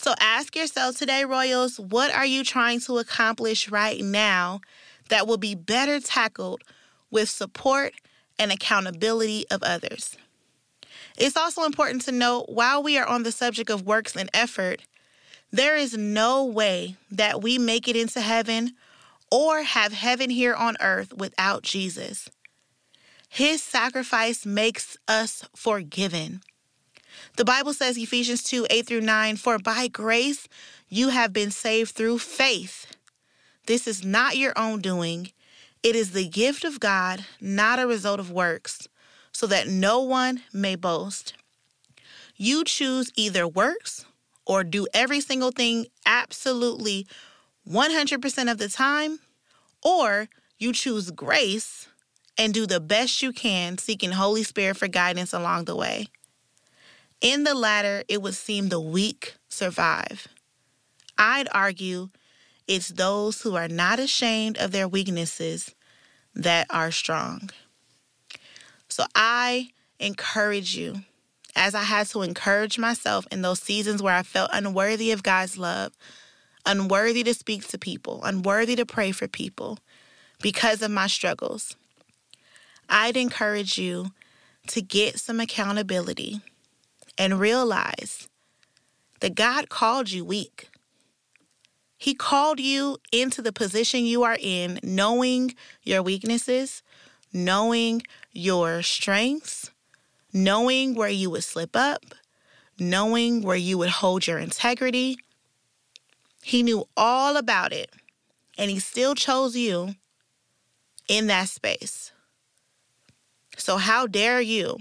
So 0.03 0.15
ask 0.19 0.57
yourself 0.57 0.97
today, 0.99 1.25
Royals, 1.25 1.79
what 1.79 2.13
are 2.13 2.27
you 2.27 2.43
trying 2.43 2.81
to 2.81 2.99
accomplish 2.99 3.71
right 3.71 4.01
now 4.01 4.61
that 5.11 5.29
will 5.29 5.37
be 5.37 5.55
better 5.55 6.01
tackled 6.01 6.65
with 7.13 7.29
support 7.29 7.95
and 8.37 8.51
accountability 8.51 9.47
of 9.49 9.63
others? 9.63 10.17
It's 11.17 11.37
also 11.37 11.63
important 11.63 12.03
to 12.03 12.13
note 12.13 12.47
while 12.49 12.83
we 12.83 12.99
are 12.99 13.07
on 13.07 13.23
the 13.23 13.31
subject 13.31 13.71
of 13.71 13.87
works 13.87 14.17
and 14.17 14.29
effort, 14.35 14.83
there 15.53 15.77
is 15.77 15.97
no 15.97 16.45
way 16.45 16.97
that 17.09 17.41
we 17.41 17.57
make 17.57 17.87
it 17.87 17.95
into 17.95 18.21
heaven 18.21 18.73
or 19.31 19.63
have 19.63 19.93
heaven 19.93 20.31
here 20.31 20.55
on 20.55 20.77
earth 20.81 21.13
without 21.15 21.63
Jesus. 21.63 22.29
His 23.29 23.63
sacrifice 23.63 24.45
makes 24.45 24.97
us 25.07 25.45
forgiven. 25.55 26.41
The 27.37 27.45
Bible 27.45 27.73
says, 27.73 27.97
Ephesians 27.97 28.43
2 28.43 28.67
8 28.69 28.87
through 28.87 29.01
9, 29.01 29.37
for 29.37 29.59
by 29.59 29.89
grace 29.89 30.49
you 30.89 31.09
have 31.09 31.33
been 31.33 31.51
saved 31.51 31.93
through 31.93 32.19
faith. 32.19 32.95
This 33.67 33.87
is 33.87 34.05
not 34.05 34.37
your 34.37 34.53
own 34.57 34.81
doing, 34.81 35.33
it 35.83 35.97
is 35.97 36.13
the 36.13 36.29
gift 36.29 36.65
of 36.65 36.79
God, 36.79 37.25
not 37.41 37.79
a 37.79 37.87
result 37.87 38.21
of 38.21 38.31
works, 38.31 38.87
so 39.33 39.47
that 39.47 39.67
no 39.67 40.01
one 40.01 40.43
may 40.53 40.77
boast. 40.77 41.35
You 42.37 42.65
choose 42.65 43.11
either 43.17 43.49
works 43.49 44.05
or 44.45 44.65
do 44.65 44.87
every 44.93 45.21
single 45.21 45.53
thing 45.53 45.87
absolutely 46.05 47.07
100% 47.69 48.51
of 48.51 48.59
the 48.59 48.69
time, 48.69 49.21
or 49.83 50.29
you 50.59 50.73
choose 50.73 51.11
grace 51.11 51.89
and 52.37 52.53
do 52.53 52.67
the 52.67 52.81
best 52.81 53.23
you 53.23 53.33
can, 53.33 53.79
seeking 53.79 54.13
Holy 54.13 54.43
Spirit 54.43 54.77
for 54.77 54.89
guidance 54.89 55.33
along 55.33 55.65
the 55.65 55.77
way. 55.77 56.09
In 57.23 57.45
the 57.45 57.55
latter, 57.55 58.03
it 58.09 58.21
would 58.21 58.35
seem 58.35 58.69
the 58.69 58.81
weak 58.81 59.37
survive. 59.49 60.27
I'd 61.17 61.49
argue 61.55 62.09
it's 62.67 62.89
those 62.89 63.43
who 63.43 63.55
are 63.55 63.69
not 63.69 64.01
ashamed 64.01 64.59
of 64.59 64.73
their 64.73 64.89
weaknesses 64.89 65.73
that 66.35 66.67
are 66.69 66.91
strong. 66.91 67.51
So 68.89 69.05
I 69.15 69.69
encourage 70.01 70.77
you, 70.77 70.97
as 71.55 71.77
I 71.77 71.85
had 71.85 72.09
to 72.09 72.23
encourage 72.23 72.77
myself 72.77 73.25
in 73.31 73.43
those 73.43 73.61
seasons 73.61 74.03
where 74.03 74.17
I 74.17 74.25
felt 74.25 74.51
unworthy 74.53 75.13
of 75.13 75.23
God's 75.23 75.57
love, 75.57 75.93
unworthy 76.67 77.23
to 77.23 77.35
speak 77.35 77.69
to 77.69 77.79
people, 77.79 78.21
unworthy 78.25 78.75
to 78.75 78.85
pray 78.85 79.13
for 79.13 79.29
people 79.29 79.79
because 80.41 80.83
of 80.83 80.91
my 80.91 81.07
struggles. 81.07 81.77
I'd 82.89 83.17
encourage 83.17 83.79
you 83.79 84.11
to 84.69 84.83
get 84.83 85.21
some 85.21 85.39
accountability 85.39 86.41
and 87.23 87.39
realize 87.39 88.29
that 89.21 89.37
God 89.37 89.69
called 89.69 90.11
you 90.11 90.25
weak. 90.25 90.69
He 91.97 92.15
called 92.15 92.59
you 92.59 92.97
into 93.13 93.41
the 93.41 93.53
position 93.53 94.05
you 94.05 94.25
are 94.25 94.37
in, 94.41 94.81
knowing 94.83 95.55
your 95.85 96.03
weaknesses, 96.03 96.83
knowing 97.33 98.03
your 98.33 98.83
strengths, 98.83 99.71
knowing 100.33 100.97
where 100.97 101.09
you 101.09 101.31
would 101.31 101.45
slip 101.45 101.77
up, 101.77 102.07
knowing 102.77 103.43
where 103.43 103.55
you 103.55 103.79
would 103.79 103.91
hold 103.91 104.27
your 104.27 104.39
integrity. 104.39 105.17
He 106.43 106.65
knew 106.65 106.89
all 106.97 107.37
about 107.37 107.73
it, 107.73 107.93
and 108.59 108.69
He 108.69 108.81
still 108.81 109.15
chose 109.15 109.57
you 109.57 109.95
in 111.07 111.29
that 111.29 111.49
space. 111.51 112.11
So, 113.57 113.77
how 113.77 114.09
dare 114.09 114.41
you 114.41 114.79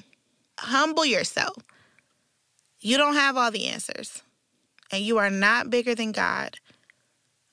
humble 0.57 1.05
yourself 1.05 1.57
you 2.81 2.97
don't 2.97 3.15
have 3.15 3.37
all 3.37 3.51
the 3.51 3.67
answers, 3.67 4.23
and 4.91 5.03
you 5.03 5.17
are 5.19 5.29
not 5.29 5.69
bigger 5.69 5.95
than 5.95 6.11
God. 6.11 6.57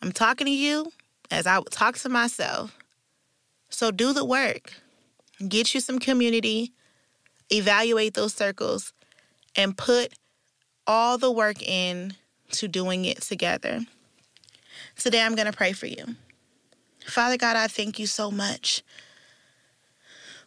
I'm 0.02 0.12
talking 0.12 0.47
to 0.47 0.50
you 0.52 0.92
as 1.30 1.47
I 1.47 1.58
would 1.58 1.71
talk 1.71 1.97
to 1.99 2.08
myself. 2.08 2.76
So 3.69 3.91
do 3.91 4.12
the 4.12 4.25
work. 4.25 4.73
Get 5.47 5.75
you 5.75 5.80
some 5.80 5.99
community, 5.99 6.73
evaluate 7.50 8.14
those 8.14 8.34
circles, 8.34 8.93
and 9.54 9.76
put 9.76 10.14
all 10.86 11.19
the 11.19 11.30
work 11.30 11.62
in 11.62 12.14
to 12.52 12.67
doing 12.67 13.04
it 13.04 13.21
together. 13.21 13.80
Today, 14.97 15.23
I'm 15.23 15.34
going 15.34 15.50
to 15.50 15.56
pray 15.56 15.73
for 15.73 15.86
you. 15.86 16.17
Father 17.06 17.36
God, 17.36 17.56
I 17.56 17.69
thank 17.69 17.99
you 17.99 18.06
so 18.06 18.30
much 18.30 18.82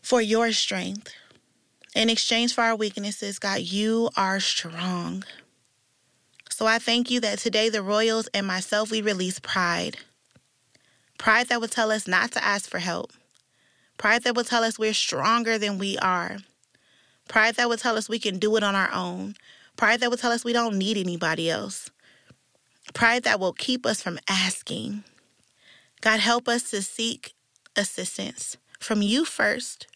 for 0.02 0.22
your 0.22 0.52
strength, 0.52 1.14
in 1.96 2.10
exchange 2.10 2.54
for 2.54 2.62
our 2.62 2.76
weaknesses, 2.76 3.40
God, 3.40 3.62
you 3.62 4.10
are 4.16 4.40
strong. 4.40 5.24
So 6.50 6.66
I 6.66 6.80
thank 6.80 7.10
you 7.10 7.20
that 7.22 7.40
today 7.40 7.70
the 7.70 7.82
Royals 7.82 8.28
and 8.34 8.46
myself, 8.46 8.92
we 8.92 9.02
release 9.02 9.40
pride. 9.40 9.98
Pride 11.18 11.48
that 11.48 11.60
would 11.60 11.72
tell 11.72 11.92
us 11.92 12.08
not 12.08 12.32
to 12.34 12.44
ask 12.44 12.70
for 12.70 12.80
help. 12.80 13.12
Pride 13.98 14.24
that 14.24 14.36
would 14.36 14.48
tell 14.48 14.64
us 14.64 14.80
we're 14.80 14.94
stronger 14.94 15.58
than 15.58 15.78
we 15.78 15.98
are. 15.98 16.38
Pride 17.28 17.56
that 17.56 17.70
would 17.70 17.80
tell 17.80 17.98
us 17.98 18.10
we 18.10 18.20
can 18.20 18.40
do 18.40 18.56
it 18.56 18.64
on 18.64 18.76
our 18.76 18.92
own. 18.92 19.36
Pride 19.76 20.00
that 20.00 20.10
would 20.10 20.20
tell 20.20 20.32
us 20.32 20.44
we 20.44 20.54
don't 20.54 20.78
need 20.78 20.98
anybody 20.98 21.50
else. 21.50 21.90
Pride 22.94 23.24
that 23.24 23.40
will 23.40 23.54
keep 23.54 23.86
us 23.86 24.02
from 24.02 24.20
asking. 24.30 25.04
God, 26.02 26.20
help 26.20 26.48
us 26.48 26.70
to 26.72 26.82
seek 26.82 27.34
assistance 27.76 28.58
from 28.80 29.02
you 29.02 29.24
first 29.24 29.88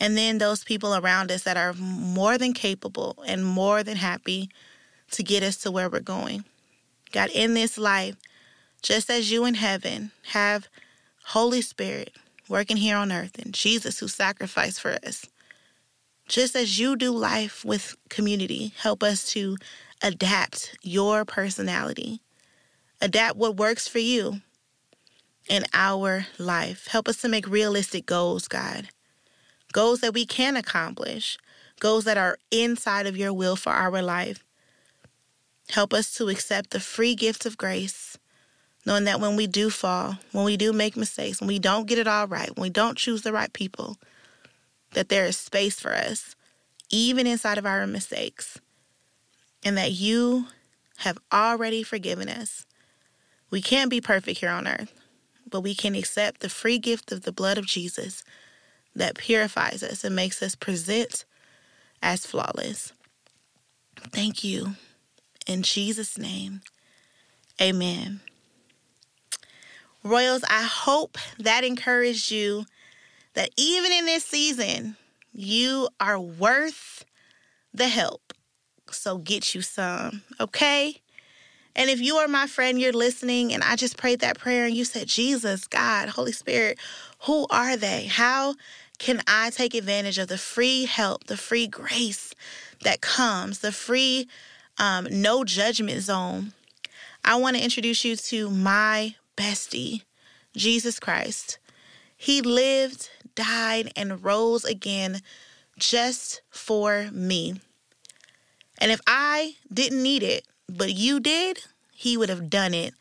and 0.00 0.16
then 0.16 0.38
those 0.38 0.64
people 0.64 0.96
around 0.96 1.30
us 1.30 1.42
that 1.42 1.58
are 1.58 1.74
more 1.74 2.38
than 2.38 2.54
capable 2.54 3.22
and 3.26 3.44
more 3.44 3.82
than 3.82 3.98
happy 3.98 4.48
to 5.12 5.22
get 5.22 5.42
us 5.42 5.58
to 5.58 5.70
where 5.70 5.90
we're 5.90 6.00
going. 6.00 6.44
God, 7.12 7.28
in 7.34 7.52
this 7.52 7.76
life, 7.76 8.16
just 8.82 9.10
as 9.10 9.30
you 9.30 9.44
in 9.44 9.54
heaven 9.54 10.10
have 10.28 10.68
Holy 11.26 11.60
Spirit 11.60 12.14
working 12.48 12.78
here 12.78 12.96
on 12.96 13.12
earth 13.12 13.38
and 13.38 13.52
Jesus 13.52 13.98
who 13.98 14.08
sacrificed 14.08 14.80
for 14.80 14.96
us, 15.04 15.26
just 16.28 16.56
as 16.56 16.78
you 16.78 16.96
do 16.96 17.10
life 17.10 17.64
with 17.64 17.94
community, 18.08 18.72
help 18.78 19.02
us 19.02 19.30
to 19.32 19.58
adapt 20.02 20.78
your 20.80 21.26
personality, 21.26 22.20
adapt 23.02 23.36
what 23.36 23.56
works 23.56 23.86
for 23.86 23.98
you 23.98 24.40
in 25.48 25.64
our 25.74 26.26
life. 26.38 26.86
Help 26.86 27.06
us 27.06 27.20
to 27.20 27.28
make 27.28 27.46
realistic 27.46 28.06
goals, 28.06 28.48
God 28.48 28.88
goals 29.72 30.00
that 30.00 30.14
we 30.14 30.26
can 30.26 30.56
accomplish, 30.56 31.38
goals 31.78 32.04
that 32.04 32.18
are 32.18 32.38
inside 32.50 33.06
of 33.06 33.16
your 33.16 33.32
will 33.32 33.56
for 33.56 33.70
our 33.72 34.02
life. 34.02 34.44
Help 35.70 35.92
us 35.92 36.12
to 36.14 36.28
accept 36.28 36.70
the 36.70 36.80
free 36.80 37.14
gift 37.14 37.46
of 37.46 37.56
grace, 37.56 38.18
knowing 38.84 39.04
that 39.04 39.20
when 39.20 39.36
we 39.36 39.46
do 39.46 39.70
fall, 39.70 40.16
when 40.32 40.44
we 40.44 40.56
do 40.56 40.72
make 40.72 40.96
mistakes, 40.96 41.40
when 41.40 41.48
we 41.48 41.58
don't 41.58 41.86
get 41.86 41.98
it 41.98 42.08
all 42.08 42.26
right, 42.26 42.54
when 42.56 42.62
we 42.62 42.70
don't 42.70 42.98
choose 42.98 43.22
the 43.22 43.32
right 43.32 43.52
people, 43.52 43.96
that 44.92 45.08
there 45.08 45.26
is 45.26 45.36
space 45.36 45.78
for 45.78 45.94
us, 45.94 46.34
even 46.90 47.26
inside 47.26 47.58
of 47.58 47.66
our 47.66 47.86
mistakes, 47.86 48.60
and 49.64 49.76
that 49.76 49.92
you 49.92 50.46
have 50.98 51.18
already 51.32 51.82
forgiven 51.82 52.28
us. 52.28 52.66
We 53.50 53.62
can't 53.62 53.90
be 53.90 54.00
perfect 54.00 54.40
here 54.40 54.50
on 54.50 54.66
earth, 54.66 54.92
but 55.48 55.60
we 55.60 55.74
can 55.74 55.94
accept 55.94 56.40
the 56.40 56.48
free 56.48 56.78
gift 56.78 57.12
of 57.12 57.22
the 57.22 57.32
blood 57.32 57.58
of 57.58 57.66
Jesus 57.66 58.24
that 58.94 59.16
purifies 59.16 59.82
us 59.82 60.04
and 60.04 60.16
makes 60.16 60.42
us 60.42 60.54
present 60.54 61.24
as 62.02 62.26
flawless. 62.26 62.92
Thank 64.12 64.42
you. 64.42 64.74
In 65.46 65.62
Jesus' 65.62 66.18
name, 66.18 66.62
amen. 67.60 68.20
Royals, 70.02 70.42
I 70.48 70.62
hope 70.62 71.18
that 71.38 71.64
encouraged 71.64 72.30
you 72.30 72.64
that 73.34 73.50
even 73.56 73.92
in 73.92 74.06
this 74.06 74.24
season, 74.24 74.96
you 75.32 75.88
are 76.00 76.18
worth 76.18 77.04
the 77.72 77.88
help. 77.88 78.32
So 78.90 79.18
get 79.18 79.54
you 79.54 79.62
some, 79.62 80.22
okay? 80.40 81.00
And 81.76 81.88
if 81.88 82.00
you 82.00 82.16
are 82.16 82.28
my 82.28 82.46
friend, 82.46 82.80
you're 82.80 82.92
listening, 82.92 83.52
and 83.52 83.62
I 83.62 83.76
just 83.76 83.96
prayed 83.96 84.20
that 84.20 84.38
prayer 84.38 84.64
and 84.66 84.74
you 84.74 84.84
said, 84.84 85.06
Jesus, 85.06 85.66
God, 85.66 86.08
Holy 86.08 86.32
Spirit, 86.32 86.78
who 87.22 87.46
are 87.50 87.76
they? 87.76 88.06
How 88.06 88.54
can 88.98 89.22
I 89.26 89.50
take 89.50 89.74
advantage 89.74 90.18
of 90.18 90.28
the 90.28 90.38
free 90.38 90.84
help, 90.84 91.24
the 91.24 91.36
free 91.36 91.66
grace 91.66 92.34
that 92.82 93.00
comes, 93.00 93.58
the 93.58 93.72
free 93.72 94.28
um, 94.78 95.06
no 95.10 95.44
judgment 95.44 96.02
zone? 96.02 96.52
I 97.24 97.36
want 97.36 97.56
to 97.56 97.62
introduce 97.62 98.04
you 98.04 98.16
to 98.16 98.50
my 98.50 99.16
bestie, 99.36 100.02
Jesus 100.56 100.98
Christ. 100.98 101.58
He 102.16 102.40
lived, 102.40 103.10
died, 103.34 103.92
and 103.96 104.24
rose 104.24 104.64
again 104.64 105.20
just 105.78 106.42
for 106.50 107.08
me. 107.12 107.60
And 108.78 108.90
if 108.90 109.00
I 109.06 109.56
didn't 109.72 110.02
need 110.02 110.22
it, 110.22 110.46
but 110.68 110.94
you 110.94 111.20
did, 111.20 111.64
he 111.92 112.16
would 112.16 112.28
have 112.30 112.48
done 112.48 112.72
it 112.72 112.94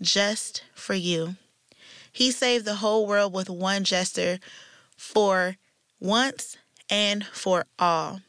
just 0.00 0.64
for 0.74 0.94
you. 0.94 1.36
He 2.14 2.30
saved 2.30 2.64
the 2.64 2.76
whole 2.76 3.08
world 3.08 3.34
with 3.34 3.50
one 3.50 3.82
gesture 3.82 4.38
for 4.96 5.56
once 5.98 6.56
and 6.88 7.26
for 7.26 7.66
all. 7.76 8.20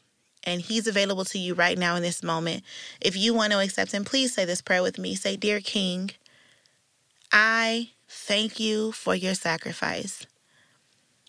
and 0.42 0.60
He's 0.60 0.88
available 0.88 1.24
to 1.26 1.38
you 1.38 1.54
right 1.54 1.78
now 1.78 1.94
in 1.94 2.02
this 2.02 2.22
moment. 2.22 2.64
If 3.00 3.16
you 3.16 3.32
want 3.32 3.52
to 3.52 3.60
accept 3.60 3.92
Him, 3.92 4.04
please 4.04 4.34
say 4.34 4.44
this 4.44 4.60
prayer 4.60 4.82
with 4.82 4.98
me. 4.98 5.14
Say, 5.14 5.36
Dear 5.36 5.60
King, 5.60 6.10
I 7.32 7.90
thank 8.08 8.58
you 8.58 8.90
for 8.90 9.14
your 9.14 9.34
sacrifice. 9.34 10.26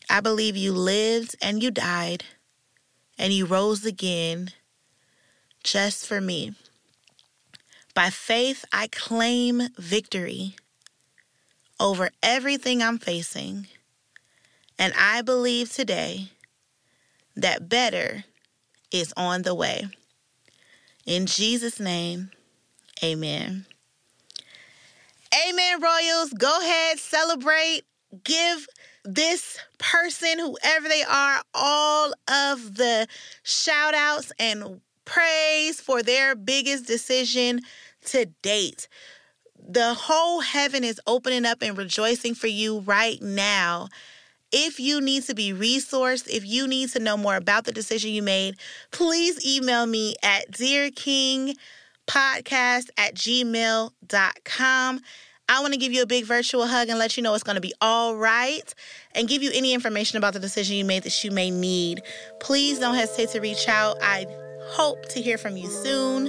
I 0.09 0.19
believe 0.19 0.57
you 0.57 0.71
lived 0.73 1.35
and 1.39 1.61
you 1.61 1.69
died 1.69 2.23
and 3.19 3.31
you 3.33 3.45
rose 3.45 3.85
again 3.85 4.49
just 5.63 6.07
for 6.07 6.21
me. 6.21 6.55
By 7.93 8.09
faith, 8.09 8.65
I 8.71 8.87
claim 8.87 9.69
victory 9.77 10.55
over 11.79 12.09
everything 12.23 12.81
I'm 12.81 12.97
facing. 12.97 13.67
And 14.79 14.93
I 14.97 15.21
believe 15.21 15.71
today 15.71 16.29
that 17.35 17.69
better 17.69 18.25
is 18.91 19.13
on 19.17 19.43
the 19.43 19.55
way. 19.55 19.87
In 21.05 21.25
Jesus' 21.25 21.79
name, 21.79 22.31
amen. 23.03 23.65
Amen, 25.49 25.81
Royals. 25.81 26.33
Go 26.33 26.59
ahead, 26.59 26.99
celebrate, 26.99 27.83
give 28.23 28.67
this 29.03 29.57
person, 29.77 30.39
whoever 30.39 30.87
they 30.89 31.03
are, 31.03 31.41
all 31.53 32.13
of 32.27 32.75
the 32.75 33.07
shout 33.43 33.93
outs 33.93 34.31
and 34.39 34.81
praise 35.05 35.79
for 35.79 36.03
their 36.03 36.35
biggest 36.35 36.85
decision 36.85 37.61
to 38.05 38.25
date. 38.41 38.87
The 39.69 39.93
whole 39.93 40.39
heaven 40.39 40.85
is 40.85 41.01
opening 41.05 41.45
up 41.45 41.61
and 41.61 41.77
rejoicing 41.77 42.35
for 42.35 42.47
you 42.47 42.79
right 42.79 43.21
now. 43.21 43.89
If 44.53 44.79
you 44.79 45.01
need 45.01 45.23
to 45.23 45.35
be 45.35 45.51
resourced, 45.51 46.29
if 46.29 46.45
you 46.45 46.69
need 46.69 46.89
to 46.91 46.99
know 46.99 47.17
more 47.17 47.35
about 47.35 47.65
the 47.65 47.73
decision 47.73 48.11
you 48.11 48.21
made, 48.23 48.55
please 48.91 49.45
email 49.45 49.85
me 49.85 50.15
at 50.23 50.49
dearkingpodcast 50.51 51.57
at 52.07 53.13
gmail.com. 53.13 55.01
I 55.49 55.61
want 55.61 55.73
to 55.73 55.79
give 55.79 55.91
you 55.91 56.01
a 56.01 56.05
big 56.05 56.23
virtual 56.23 56.65
hug 56.65 56.87
and 56.87 56.97
let 56.97 57.17
you 57.17 57.23
know 57.23 57.33
it's 57.33 57.43
going 57.43 57.55
to 57.55 57.61
be 57.61 57.73
all 57.81 58.15
right 58.15 58.73
and 59.15 59.27
give 59.27 59.43
you 59.43 59.51
any 59.53 59.73
information 59.73 60.17
about 60.17 60.33
the 60.33 60.39
decision 60.39 60.77
you 60.77 60.85
made 60.85 61.03
that 61.03 61.23
you 61.25 61.31
may 61.31 61.51
need. 61.51 62.01
Please 62.39 62.79
don't 62.79 62.95
hesitate 62.95 63.29
to 63.29 63.41
reach 63.41 63.67
out. 63.67 63.97
I 64.01 64.27
hope 64.69 65.09
to 65.09 65.21
hear 65.21 65.37
from 65.37 65.57
you 65.57 65.69
soon. 65.69 66.27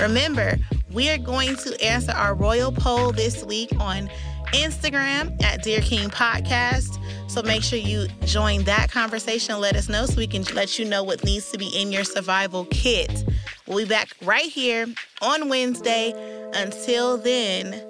Remember, 0.00 0.56
we 0.92 1.10
are 1.10 1.18
going 1.18 1.56
to 1.56 1.84
answer 1.84 2.12
our 2.12 2.34
royal 2.34 2.72
poll 2.72 3.12
this 3.12 3.44
week 3.44 3.70
on 3.78 4.08
Instagram 4.52 5.42
at 5.42 5.62
Dear 5.62 5.80
King 5.80 6.08
Podcast. 6.08 6.98
So 7.30 7.42
make 7.42 7.62
sure 7.62 7.78
you 7.78 8.06
join 8.24 8.64
that 8.64 8.90
conversation. 8.90 9.60
Let 9.60 9.76
us 9.76 9.88
know 9.88 10.06
so 10.06 10.16
we 10.16 10.26
can 10.26 10.44
let 10.54 10.78
you 10.78 10.84
know 10.86 11.02
what 11.04 11.22
needs 11.24 11.50
to 11.52 11.58
be 11.58 11.68
in 11.78 11.92
your 11.92 12.04
survival 12.04 12.64
kit. 12.70 13.24
We'll 13.66 13.78
be 13.78 13.84
back 13.84 14.08
right 14.22 14.46
here 14.46 14.86
on 15.20 15.48
Wednesday. 15.48 16.12
Until 16.54 17.18
then, 17.18 17.82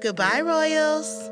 goodbye, 0.00 0.40
Royals. 0.40 1.30